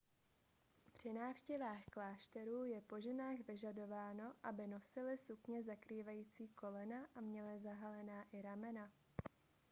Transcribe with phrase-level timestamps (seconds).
[0.91, 8.23] při návštěvách klášterů je po ženách vyžadováno aby nosily sukně zakrývající kolena a měly zahalená
[8.31, 8.91] i ramena